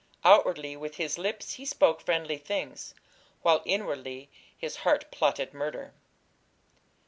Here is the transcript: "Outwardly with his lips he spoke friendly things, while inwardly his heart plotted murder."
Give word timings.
"Outwardly 0.23 0.75
with 0.77 0.95
his 0.95 1.19
lips 1.19 1.51
he 1.53 1.63
spoke 1.67 2.01
friendly 2.01 2.39
things, 2.39 2.95
while 3.43 3.61
inwardly 3.65 4.31
his 4.57 4.77
heart 4.77 5.11
plotted 5.11 5.53
murder." 5.53 5.93